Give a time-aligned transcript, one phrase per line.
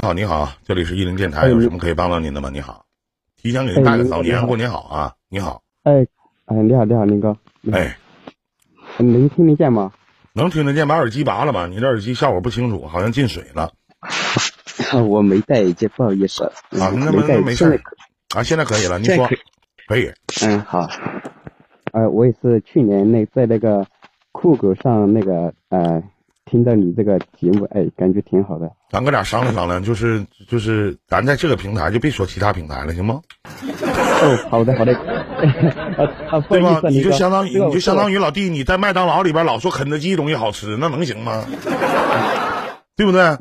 [0.00, 2.48] 你好，你好，这里是一零电台，有什么可以帮到您的吗？
[2.50, 2.86] 你好，
[3.36, 5.14] 提前给您拜个早年，过年好啊！
[5.28, 6.06] 你好，哎，
[6.46, 7.36] 哎，你好，你好，林哥，
[7.70, 7.98] 哎，
[8.96, 9.92] 能听得见吗？
[10.32, 11.66] 能听得见，把耳机拔了吧？
[11.66, 13.70] 你这耳机效果不清楚，好像进水了。
[15.06, 16.44] 我没戴耳机，不好意思。
[16.44, 17.78] 啊，那没那没事
[18.34, 19.28] 啊，现在可以了，你说
[19.86, 20.10] 可以。
[20.46, 20.88] 嗯，好。
[21.92, 23.86] 呃，我也是去年那在那个
[24.32, 26.02] 酷狗上那个呃。
[26.50, 28.70] 听到你这个节目，哎，感觉挺好的。
[28.90, 33.20] 咱哥俩商量商量，就是就是，咱在这个平台就别说其他平台了，行吗？
[34.22, 34.92] 哦，好的好的。
[36.48, 36.80] 对吧？
[36.88, 41.44] 你就相当于你就相当于老弟，你在麦当劳里边老说肯德基东西好吃，那能行吗？
[42.96, 43.36] 对不对？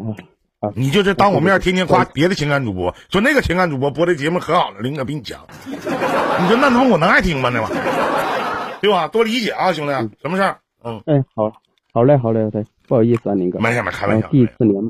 [0.75, 5.39] 你就这当我面天天夸别的情感主播，说那个情感主播播的节目可好了，林哥比你强。
[5.65, 7.49] 你说那他妈我能爱听吗？
[7.51, 9.07] 那玩意儿，对吧？
[9.07, 10.57] 多理解啊，兄弟，什么事儿？
[10.83, 11.51] 嗯，哎，好，
[11.99, 12.65] 好嘞，好嘞，好嘞。
[12.87, 13.59] 不好意思啊，林哥。
[13.59, 14.29] 没事，没开玩笑。
[14.29, 14.81] 第一次连，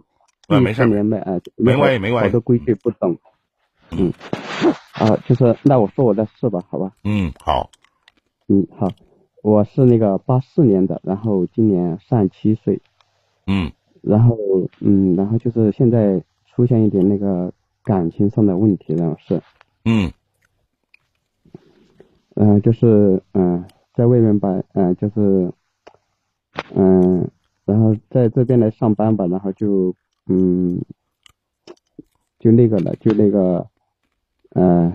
[0.62, 2.28] 没事，连麦啊，没关系，没关系。
[2.28, 3.18] 好多规矩不懂。
[3.90, 4.14] 嗯，
[4.94, 6.92] 啊，就是那我说我的事吧，好吧。
[7.04, 7.72] 嗯，好。
[8.48, 8.88] 嗯，好。
[9.42, 12.80] 我是那个八四年的，然后今年三十七岁。
[13.48, 13.72] 嗯。
[14.04, 14.38] 然后，
[14.80, 17.52] 嗯，然后就是现在出现一点那个
[17.84, 19.42] 感情上的问题，然后是。
[19.84, 20.12] 嗯。
[22.36, 25.52] 嗯，就是嗯，在外面吧，嗯，就是
[26.76, 27.30] 嗯。
[27.66, 29.94] 然后在这边来上班吧，然后就
[30.26, 30.84] 嗯，
[32.40, 33.70] 就那个了，就那个，
[34.56, 34.92] 嗯，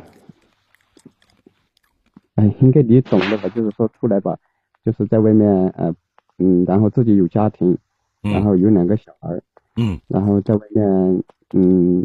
[2.35, 3.49] 哎，应该你懂的吧？
[3.51, 4.37] 就是说出来吧，
[4.85, 5.95] 就是在外面呃
[6.39, 7.79] 嗯，然后自己有家庭，
[8.23, 9.41] 然后有两个小孩，
[9.77, 12.05] 嗯，然后在外面嗯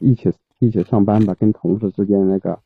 [0.00, 2.58] 一起一起上班吧，跟同事之间那个，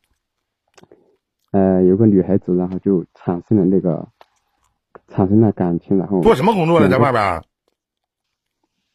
[1.51, 4.07] 呃，有个女孩子，然后就产生了那个。
[5.07, 6.89] 产生了感情，然后做什么工作呢？
[6.89, 7.43] 在外边？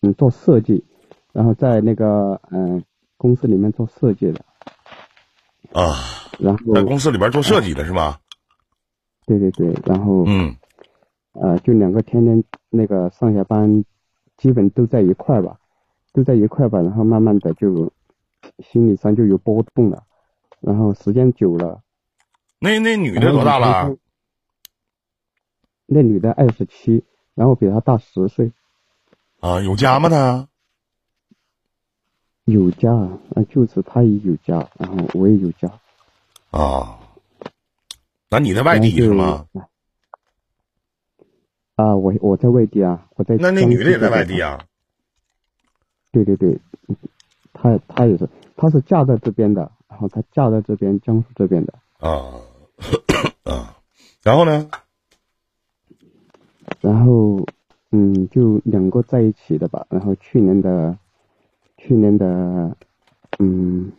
[0.03, 0.85] 嗯，做设计，
[1.33, 2.85] 然后在那个嗯
[3.17, 4.45] 公司里面做设计的。
[5.73, 5.95] 啊。
[6.39, 8.21] 然后在公司里边做设计的是吧？
[9.27, 10.55] 对对对，然后嗯，
[11.33, 13.85] 呃，就两个天天那个上下班，
[14.37, 15.59] 基本都在一块吧，
[16.13, 17.93] 都在一块吧，然后慢慢的就
[18.61, 20.05] 心理上就有波动了，
[20.61, 21.81] 然后时间久了。
[22.61, 23.97] 那那女的多大了？
[25.91, 27.03] 那女的二十七，
[27.35, 28.53] 然后比他大十岁。
[29.41, 30.11] 啊，有家吗？
[30.11, 30.47] 他
[32.45, 35.73] 有家，啊，就是他也有家，然后我也有家。
[36.51, 37.01] 啊，
[38.29, 39.47] 那你在外地是吗？
[41.77, 43.37] 啊，我我在外地啊，我在。
[43.37, 44.63] 那那女的也在外地啊？
[46.13, 46.61] 对对对，
[47.55, 51.73] 她她也是，她是嫁在这边的，然后她嫁在这边江苏这边的。
[51.99, 52.35] 啊
[53.45, 53.79] 啊，
[54.23, 54.69] 然后呢？
[56.81, 57.45] 然后，
[57.91, 59.87] 嗯，就两个在一起的吧。
[59.91, 60.97] 然后去年的，
[61.77, 62.77] 去年的，
[63.39, 63.91] 嗯，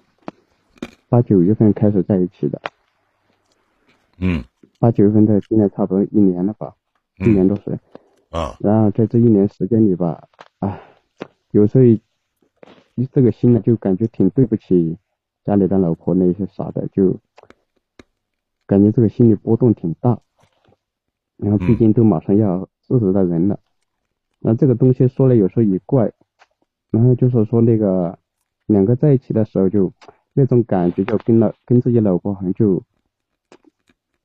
[1.09, 2.62] 八九月份开始在一起的。
[4.18, 4.44] 嗯。
[4.79, 6.73] 八九月份到现在差不多一年了吧，
[7.18, 7.78] 一年多岁。
[8.29, 8.56] 啊。
[8.62, 10.29] 然后在这一年时间里吧，
[10.59, 10.79] 啊，
[11.51, 11.84] 有时候，
[12.95, 14.97] 你这个心呢，就感觉挺对不起
[15.44, 17.18] 家里的老婆那些啥的，就
[18.66, 20.22] 感觉这个心理波动挺大。
[21.41, 23.57] 然后毕竟都马上要四十的人了，
[24.39, 26.11] 那这个东西说了有时候也怪，
[26.91, 28.19] 然后就是说那个
[28.66, 29.89] 两个在一起的时候就
[30.33, 32.83] 那种感觉就跟老跟自己老婆好像就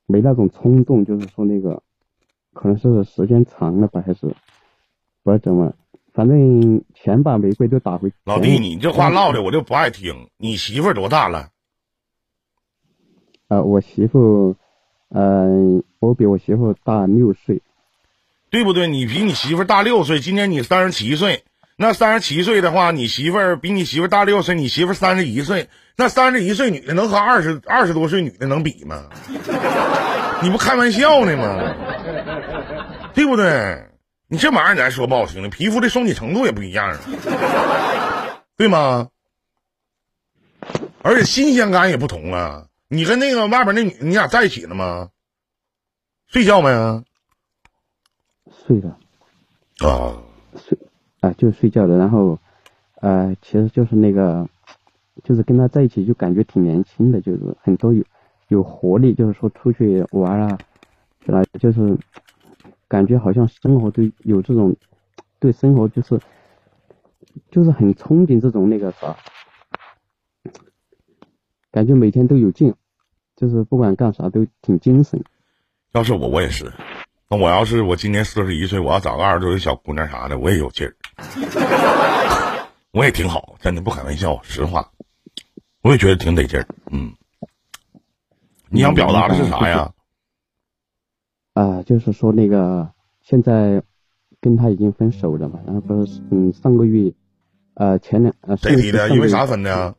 [0.06, 1.80] 没那种冲动，就是说那个
[2.52, 4.26] 可能是时间长了吧还是
[5.22, 5.72] 不知道怎么，
[6.12, 8.12] 反正钱把玫瑰都打回。
[8.24, 10.28] 老弟，你这话唠的我就不爱听。
[10.36, 11.50] 你媳妇多大了？
[13.46, 14.56] 啊，我媳妇。
[15.10, 17.62] 嗯，我比我媳妇大六岁，
[18.50, 18.86] 对不对？
[18.88, 21.44] 你比你媳妇大六岁，今年你三十七岁，
[21.76, 29.04] 那三十七岁的话，你媳妇比你媳妇大六岁，你媳妇三十一岁，那三十一岁女的能和二十二十多岁女的能比吗？
[30.42, 31.74] 你不开玩笑呢吗？
[33.14, 33.86] 对不对？
[34.26, 36.98] 你这玩意儿咱说不好听的，皮肤的松紧程度也不一样，
[38.56, 39.08] 对吗？
[41.02, 42.64] 而且新鲜感也不同啊。
[42.94, 45.10] 你跟那个外边那女，你俩在一起了吗？
[46.28, 47.04] 睡觉没啊？
[48.50, 48.98] 睡了。
[49.80, 50.22] 啊。
[50.56, 50.78] 睡
[51.20, 51.98] 啊，就睡觉了。
[51.98, 52.38] 然后，
[53.00, 54.48] 呃，其实就是那个，
[55.24, 58.04] 就是跟他在一起就感觉挺年轻的，就是很多有
[58.48, 60.58] 有活力，就是说出去玩啊，
[61.26, 61.42] 是吧？
[61.58, 61.98] 就是
[62.86, 64.76] 感觉好像生活都有这种，
[65.40, 66.20] 对生活就是
[67.50, 69.16] 就是很憧憬这种那个啥，
[71.72, 72.72] 感觉每天都有劲。
[73.36, 75.22] 就是不管干啥都挺精神。
[75.92, 76.72] 要是我，我也是。
[77.28, 80.94] 那我要是我今年四十一岁，我要找个二十多岁小姑娘啥的，我也有劲儿。
[82.90, 84.90] 我也挺好，真的不开玩笑，实话，
[85.82, 86.66] 我也觉得挺得劲儿。
[86.90, 87.12] 嗯，
[88.68, 89.92] 你想表达的是啥呀？
[91.54, 92.90] 啊，就是说那个
[93.22, 93.82] 现在
[94.40, 97.12] 跟他已经分手了嘛，然后不是嗯上个月，
[97.74, 99.08] 呃前两呃谁提的？
[99.10, 99.96] 因为啥分的？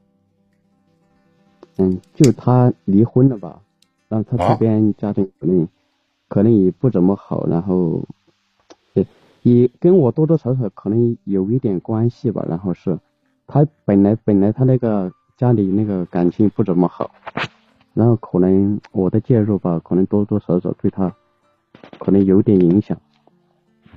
[1.78, 3.62] 嗯，就他离婚了吧，
[4.08, 5.68] 然后他啊这边家庭可能、
[6.30, 8.02] 可能也不怎么好，然后
[8.94, 9.06] 也
[9.42, 12.46] 也跟我多多少少可能有一点关系吧。
[12.48, 12.98] 然后是
[13.46, 17.12] 他本来本来他那个家里那个感情不怎么好，
[17.94, 21.14] 然后可能我的介入吧，可能多多少少对他
[22.00, 22.98] 可能有点影响。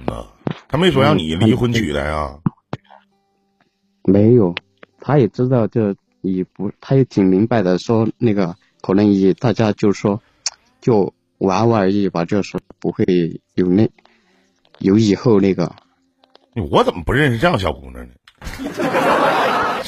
[0.07, 0.27] 啊，
[0.69, 2.39] 他没说让你离婚娶的呀？
[4.05, 4.55] 没有，
[5.01, 5.95] 他也知道这
[6.35, 10.21] 也不，他也挺明白的，说那个可能也大家就说
[10.81, 13.89] 就玩玩而已吧，就是不会有那
[14.79, 15.75] 有以后那个，
[16.71, 18.15] 我怎么不认识这样小姑娘呢？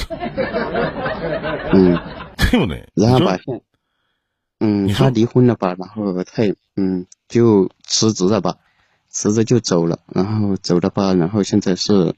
[1.73, 1.97] 嗯，
[2.51, 2.89] 对不对？
[2.95, 3.61] 然后吧现，
[4.59, 8.57] 嗯，他离婚了吧，然后他也嗯就辞职了吧，
[9.09, 12.13] 辞职就走了，然后走了吧，然后现在是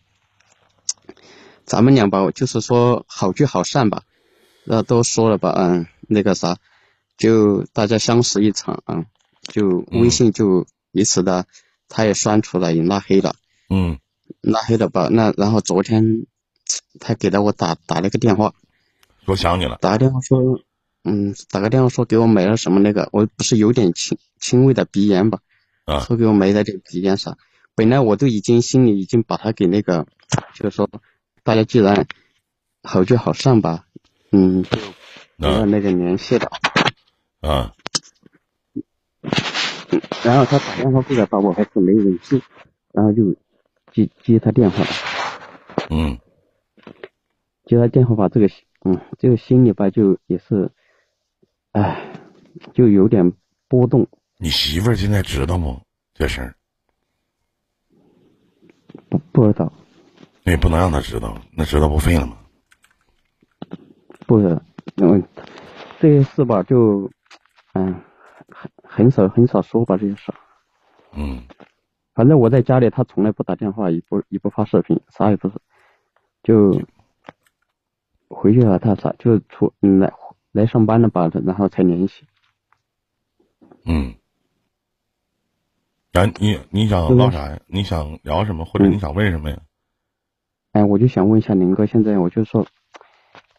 [1.66, 4.04] 咱们俩吧，就是说好聚好散吧，
[4.66, 6.58] 那都说了吧，嗯，那个啥，
[7.18, 9.06] 就大家相识一场啊，
[9.44, 11.46] 就微信就彼此的，
[11.88, 13.36] 他也删除了，也拉黑了，
[13.70, 14.00] 嗯。
[14.42, 16.26] 拉黑了吧，那然后昨天
[17.00, 18.54] 他给了我打打了个电话，
[19.26, 20.60] 我想你了，打个电话说，
[21.04, 25.40] 嗯，打个电话说给我买了什么那个，我不是有点轻轻微的鼻炎吧，
[25.86, 26.00] 啊。
[26.00, 27.38] 说给我买了点鼻炎啥，
[27.76, 30.08] 本来我都已经心里已经把他给那个，
[30.56, 30.90] 就是说，
[31.44, 32.08] 大家既然
[32.82, 33.86] 好聚好散吧，
[34.34, 36.52] 嗯，就那个联系的。
[37.42, 37.74] 啊
[40.24, 42.42] 然后他打电话过来把，我还是没人接，
[42.94, 43.34] 然后就
[43.92, 44.84] 接接他电话，
[45.90, 46.18] 嗯，
[47.66, 48.48] 接他电话吧，这个
[48.86, 50.72] 嗯，这个心里吧就也是，
[51.74, 52.14] 唉，
[52.74, 53.34] 就有点
[53.68, 54.08] 波动。
[54.38, 55.82] 你媳妇儿现在知道吗？
[56.14, 56.56] 这事儿
[59.10, 59.72] 不不知道，
[60.44, 62.38] 那也不能让他知道，那知道不废了吗？
[64.28, 64.62] 不知道，
[64.98, 65.24] 嗯，
[66.00, 67.10] 这些事吧，就，
[67.74, 68.02] 嗯，
[68.50, 70.34] 很很少很少说吧这些事。
[71.16, 71.44] 嗯
[72.14, 75.56] 反正我在家里，他从来不打电话，也不也不发视频，啥也不是，
[76.44, 76.80] 就
[78.28, 80.14] 回去了，他啥就出嗯来
[80.52, 82.26] 来上班了吧，然后才联系。
[83.86, 84.14] 嗯。
[86.12, 87.60] 然你你想唠啥呀？
[87.66, 89.60] 你想聊什么，或者你想问什么呀？
[90.74, 92.64] 哎，我就想问一下林哥，现在我就说，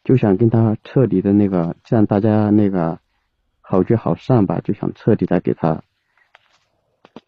[0.05, 2.99] 就想跟他彻底的那个，既然大家那个
[3.63, 5.83] 好聚好散吧，就想彻底的给他。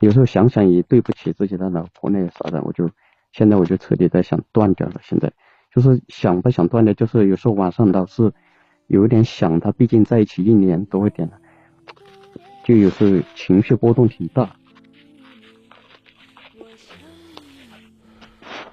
[0.00, 2.90] 有时候想想也对不起自己的老婆那个啥的，我就
[3.32, 5.00] 现在我就彻底的想断掉了。
[5.02, 5.32] 现在
[5.75, 8.32] 就是想不想断掉，就是有时候晚上老是
[8.88, 11.38] 有点想他，毕竟在一起一年多一点了，
[12.64, 14.55] 就有时候情绪波动挺大。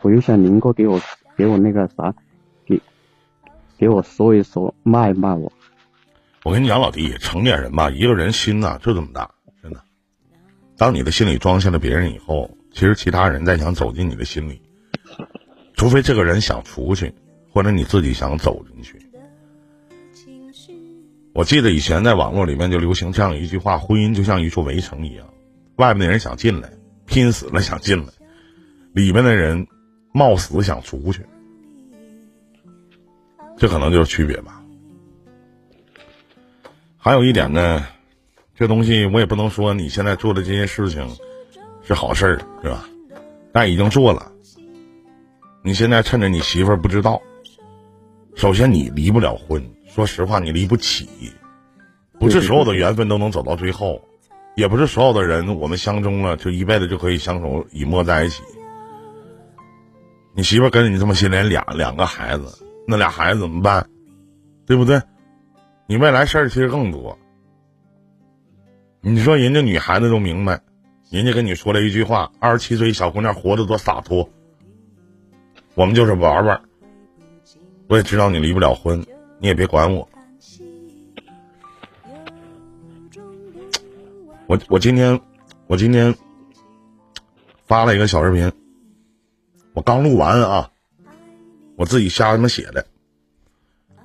[0.01, 0.99] 我又想林哥给我
[1.37, 2.13] 给我那个啥，
[3.83, 5.51] 给我说一说，骂一骂我。
[6.45, 9.29] 我跟你讲，老弟，成年人吧，一个人心呐就这么大，
[9.61, 9.83] 真的。
[10.77, 14.61] 当你的心里装下了别人以后，其实其他人再想走进你的心里，
[15.73, 17.13] 除非这个人想出去，
[17.51, 18.97] 或者你自己想走进去。
[21.33, 25.27] 我记得以前在网络里面就流行这样一句话：婚姻就像一座围城一样，
[25.75, 26.71] 外面的人想进来，
[27.05, 28.13] 拼死了想进来，
[28.93, 29.67] 里面的人
[30.13, 31.25] 冒死想出去，
[33.63, 34.61] 这可能就是区别吧。
[36.97, 37.87] 还有一点呢，
[38.53, 41.07] 这东西我也不能说你现在做的这些事情
[41.81, 42.83] 是好事儿，是吧？
[43.53, 44.29] 但已经做了，
[45.63, 47.21] 你现在趁着你媳妇儿不知道，
[48.35, 51.07] 首先你离不了婚，说实话你离不起，
[52.19, 54.01] 不是所有的缘分都能走到最后，
[54.57, 58.43] 也不是所有的人我们相中了就一辈子就可以相守以沫在一起。
[60.33, 63.89] 你媳妇儿跟你这么些年俩两个孩子，那俩孩子怎么办？
[64.65, 65.01] 对不对？
[65.87, 67.17] 你未来事儿其实更多。
[69.01, 70.61] 你说人家女孩子都明白，
[71.09, 74.29] 人家跟你说了一句话：二十七岁小姑娘活得多洒脱。
[75.75, 76.61] 我们就是玩玩。
[77.87, 79.05] 我也知道你离不了婚，
[79.39, 80.07] 你也别管我。
[84.47, 85.19] 我我今天
[85.67, 86.15] 我今天
[87.65, 88.51] 发了一个小视频，
[89.73, 90.71] 我刚录完啊，
[91.75, 92.85] 我自己瞎他妈写的。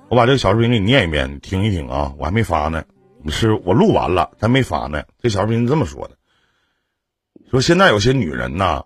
[0.09, 2.83] 我把这个小视频给你念一遍，你听一听啊，我还没发呢，
[3.27, 5.03] 是我录完了，但没发呢。
[5.19, 6.17] 这小视频这么说的：
[7.51, 8.83] 说现在有些女人呐，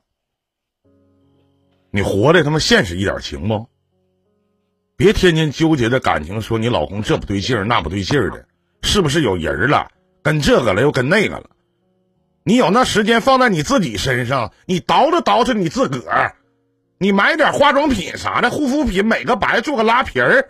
[1.92, 3.68] 你活的他妈现实一点行不？
[4.96, 8.46] 别天天纠结着感情，说你老公这不对劲儿那不对劲儿的，
[8.82, 9.90] 是不是有人了？
[10.22, 11.50] 跟这个了又跟那个了？
[12.44, 16.36] 你有那时间放在你自己身上，你捯饬捯饬你自个儿，
[17.04, 20.48] 你买点化妆品啥的，护肤品美个白，做个拉皮儿，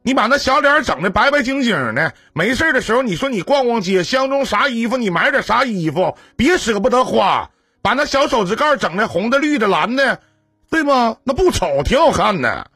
[0.00, 2.14] 你把那小脸整的白白净净的。
[2.32, 7.50] 没事的时候，你说你逛逛街，相中啥衣服你买点啥衣服，别舍不得花。
[7.82, 10.20] 把那小手指盖整的红的、绿的、蓝的，
[10.70, 11.18] 对吗？
[11.22, 12.70] 那不丑，挺好看的。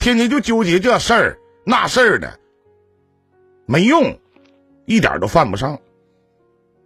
[0.00, 2.36] 天天就纠结这事儿那事儿的，
[3.64, 4.18] 没用，
[4.86, 5.78] 一点都犯不上。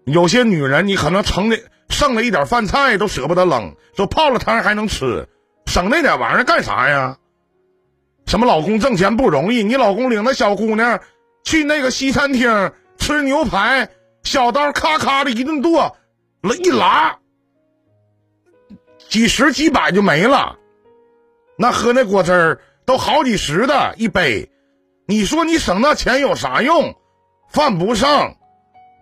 [0.05, 1.59] 有些女人，你可能成的
[1.93, 5.29] 剩了一点饭菜都舍不得扔，说泡了汤还能吃，
[5.67, 7.19] 省那点玩意儿干啥呀？
[8.27, 9.63] 什么老公挣钱不容易？
[9.63, 11.01] 你老公领那小姑娘
[11.45, 13.91] 去那个西餐厅吃牛排，
[14.23, 15.97] 小刀咔咔的一顿剁，
[16.43, 17.19] 了一拉。
[19.09, 20.57] 几十几百就没了，
[21.59, 24.51] 那喝那果汁儿都好几十的一杯，
[25.07, 26.95] 你说你省那钱有啥用？
[27.51, 28.37] 犯不上，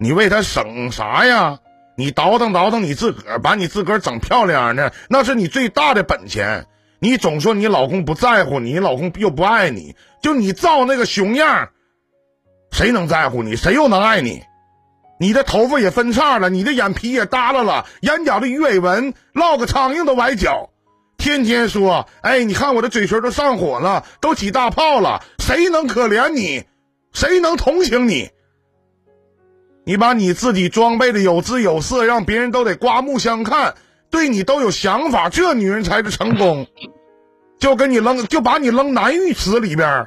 [0.01, 1.61] 你为他省啥呀？
[2.01, 6.67] 你倒腾倒腾你自个儿，把你自个儿整漂亮的，那是你最大的本钱。
[6.99, 11.69] 你总说你老公不在乎你，老公又不爱你，就你造那个熊样，
[12.73, 13.55] 谁能在乎你？
[13.55, 14.43] 谁又能爱你？
[15.19, 20.71] 你的头发也分叉了，你的眼皮也耷拉了，眼角的鱼尾纹落个苍蝇都崴脚，
[21.19, 26.65] 天天说，哎，你看我的嘴唇都上火了，都起大泡了，谁能可怜你？
[27.13, 28.31] 谁能同情你？
[29.85, 33.75] 你把你自己装备的有姿有色，让别人都得刮目相看，
[34.11, 36.67] 对你都有想法，这女人才是成功。
[37.59, 40.07] 就跟你扔，就把你扔男浴池里边，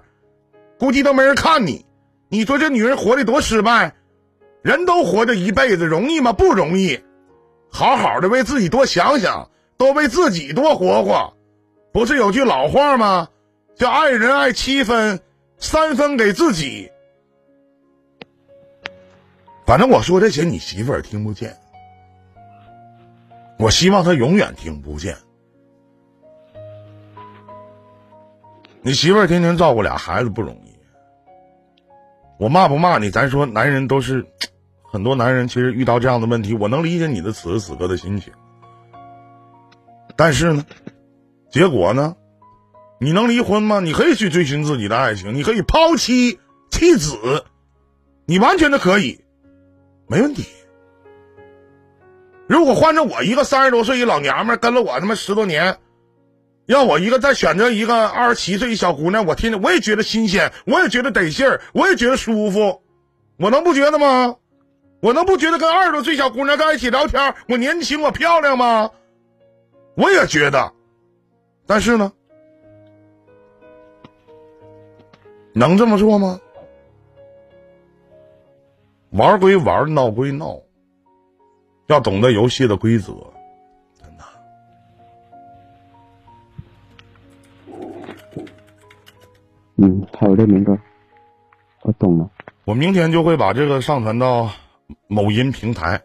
[0.79, 1.85] 估计都没人看你。
[2.29, 3.93] 你说这女人活的多失败？
[4.61, 6.33] 人都活着一辈子容易吗？
[6.33, 6.99] 不容易，
[7.69, 11.33] 好好的为自己多想想，多为自己多活活。
[11.91, 13.27] 不是有句老话吗？
[13.75, 15.19] 叫爱人爱七分，
[15.57, 16.89] 三分给自己。
[19.65, 21.57] 反正我说这些，你媳妇儿听不见。
[23.59, 25.17] 我希望她永远听不见。
[28.81, 30.73] 你媳妇儿天天照顾俩孩子不容易。
[32.37, 33.09] 我骂不骂你？
[33.09, 34.25] 咱说男人都是。
[34.85, 38.31] 很多男人其实遇到这样的问题，我能理解你的此时此刻的心情。
[40.15, 40.63] 但是呢，
[41.49, 42.15] 结果呢，
[42.99, 43.79] 你能离婚吗？
[43.79, 46.39] 你可以去追寻自己的爱情，你可以抛妻
[46.69, 47.43] 弃子，
[48.27, 49.22] 你完全的可以，
[50.07, 50.45] 没问题。
[52.47, 55.77] 如果换成我一个三十多岁一老娘们跟了我他妈十多年，
[56.65, 62.81] 让我一个再选择一个二十七岁一小姑娘，我天天我也觉得新鲜，我也觉得得劲儿，我也觉得舒服，
[63.37, 64.35] 我能不觉得吗？
[65.01, 68.91] 我能不觉得跟二十多岁小姑娘在一起聊天，我年轻我漂亮吗？
[69.95, 70.73] 我也觉得，
[71.65, 72.11] 但是呢，
[75.53, 76.39] 能这么做吗？
[79.13, 80.59] 玩归玩，闹归闹，
[81.87, 83.13] 要懂得游戏的规则，
[84.01, 84.23] 真的。
[89.77, 90.77] 嗯，好的，明哥，
[91.83, 92.29] 我懂了。
[92.65, 94.49] 我明天就会把这个上传到。
[95.07, 96.01] 某音平台，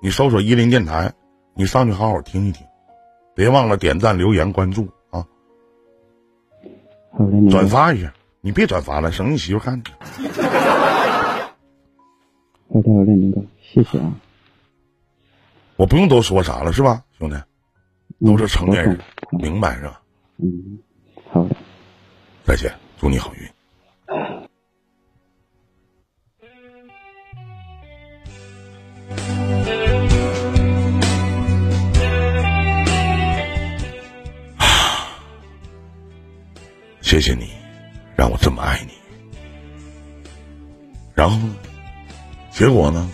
[0.00, 1.12] 你搜索一林电台，
[1.54, 2.64] 你上去好好听一听，
[3.34, 5.26] 别忘了点赞、留言、关注啊！
[7.10, 9.82] 好的，转发一下，你别转发了，省你媳妇看
[12.72, 12.74] 去。
[12.74, 14.14] 好的，好的，明哥，谢谢啊！
[15.76, 17.36] 我不用多说啥了，是吧，兄弟？
[18.24, 18.96] 都是成年人，
[19.30, 20.00] 明白是吧？
[20.38, 20.78] 嗯，
[21.30, 21.56] 好的，
[22.44, 23.40] 再见，祝你好运。
[37.02, 37.50] 谢谢你，
[38.16, 38.92] 让我这么爱你。
[41.14, 41.36] 然后，
[42.52, 43.08] 结果呢？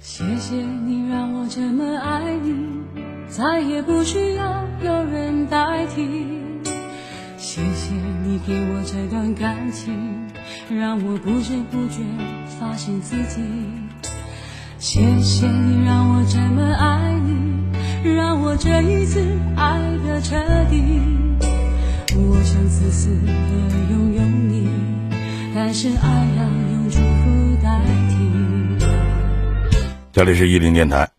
[0.00, 2.82] 谢谢你让我这么爱你，
[3.28, 4.62] 再也不需要。
[4.84, 6.04] 有人代替，
[7.38, 9.94] 谢谢你给我这段感情，
[10.70, 12.00] 让我不知不觉
[12.58, 13.42] 发现自己。
[14.78, 19.20] 谢谢你让我这么爱你，让我这一次
[19.56, 20.36] 爱的彻
[20.70, 21.00] 底。
[22.14, 23.32] 我想自私的
[23.90, 24.68] 拥有你，
[25.54, 28.16] 但是爱要用祝福代替。
[30.12, 31.11] 这里是伊林电台。